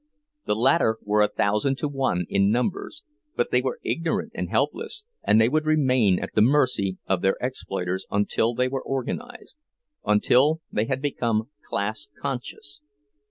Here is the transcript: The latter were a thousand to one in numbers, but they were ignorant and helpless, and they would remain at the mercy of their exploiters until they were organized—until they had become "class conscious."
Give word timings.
The 0.45 0.55
latter 0.55 0.97
were 1.03 1.21
a 1.21 1.27
thousand 1.27 1.77
to 1.77 1.87
one 1.87 2.25
in 2.27 2.49
numbers, 2.49 3.03
but 3.35 3.51
they 3.51 3.61
were 3.61 3.77
ignorant 3.83 4.31
and 4.33 4.49
helpless, 4.49 5.05
and 5.21 5.39
they 5.39 5.47
would 5.47 5.67
remain 5.67 6.17
at 6.19 6.31
the 6.33 6.41
mercy 6.41 6.97
of 7.05 7.21
their 7.21 7.37
exploiters 7.39 8.07
until 8.09 8.55
they 8.55 8.67
were 8.67 8.81
organized—until 8.83 10.61
they 10.71 10.85
had 10.85 11.03
become 11.03 11.49
"class 11.69 12.09
conscious." 12.19 12.81